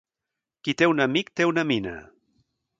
[0.67, 1.95] Qui té un amic té una mina.